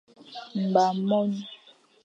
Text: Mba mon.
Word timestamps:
Mba 0.63 0.83
mon. 1.07 1.29